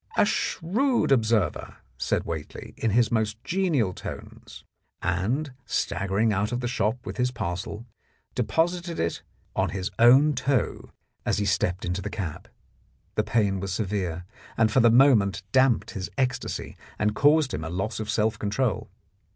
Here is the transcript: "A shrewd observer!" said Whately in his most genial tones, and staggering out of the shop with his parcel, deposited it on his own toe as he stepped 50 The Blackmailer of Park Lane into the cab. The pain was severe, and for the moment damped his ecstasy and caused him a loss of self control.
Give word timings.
"A 0.17 0.25
shrewd 0.25 1.11
observer!" 1.11 1.75
said 1.99 2.23
Whately 2.23 2.73
in 2.75 2.89
his 2.89 3.11
most 3.11 3.37
genial 3.43 3.93
tones, 3.93 4.63
and 5.03 5.53
staggering 5.67 6.33
out 6.33 6.51
of 6.51 6.59
the 6.59 6.67
shop 6.67 7.05
with 7.05 7.17
his 7.17 7.29
parcel, 7.29 7.85
deposited 8.33 8.99
it 8.99 9.21
on 9.55 9.69
his 9.69 9.91
own 9.99 10.33
toe 10.33 10.89
as 11.23 11.37
he 11.37 11.45
stepped 11.45 11.83
50 11.83 12.01
The 12.01 12.09
Blackmailer 12.09 12.29
of 12.29 12.33
Park 12.33 12.33
Lane 12.33 12.33
into 12.33 12.47
the 12.47 12.49
cab. 12.49 13.13
The 13.27 13.31
pain 13.43 13.59
was 13.59 13.73
severe, 13.73 14.25
and 14.57 14.71
for 14.71 14.79
the 14.79 14.89
moment 14.89 15.43
damped 15.51 15.91
his 15.91 16.09
ecstasy 16.17 16.75
and 16.97 17.13
caused 17.13 17.53
him 17.53 17.63
a 17.63 17.69
loss 17.69 17.99
of 17.99 18.09
self 18.09 18.39
control. 18.39 18.89